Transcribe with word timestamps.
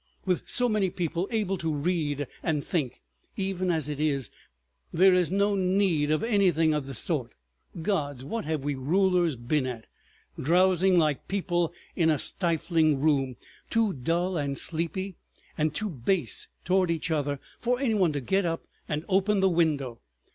With 0.25 0.49
so 0.49 0.67
many 0.67 0.89
people 0.89 1.27
able 1.29 1.59
to 1.59 1.71
read 1.71 2.25
and 2.41 2.65
think—even 2.65 3.69
as 3.69 3.87
it 3.87 3.99
is—there 3.99 5.13
is 5.13 5.29
no 5.31 5.55
need 5.55 6.09
of 6.09 6.23
anything 6.23 6.73
of 6.73 6.87
the 6.87 6.95
sort. 6.95 7.35
Gods! 7.83 8.23
What 8.25 8.43
have 8.45 8.63
we 8.63 8.73
rulers 8.73 9.35
been 9.35 9.67
at?... 9.67 9.85
Drowsing 10.41 10.97
like 10.97 11.27
people 11.27 11.71
in 11.95 12.09
a 12.09 12.17
stifling 12.17 12.99
room, 12.99 13.35
too 13.69 13.93
dull 13.93 14.37
and 14.37 14.57
sleepy 14.57 15.17
and 15.55 15.71
too 15.71 15.91
base 15.91 16.47
toward 16.65 16.89
each 16.89 17.11
other 17.11 17.39
for 17.59 17.79
any 17.79 17.93
one 17.93 18.11
to 18.13 18.21
get 18.21 18.43
up 18.43 18.65
and 18.89 19.05
open 19.07 19.39
the 19.39 19.49
window. 19.49 19.99